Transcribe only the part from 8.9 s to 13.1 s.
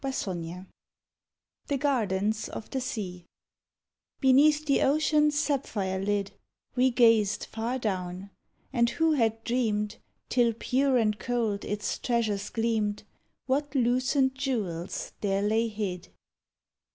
had dreamed, Till pure and cold its treasures gleamed,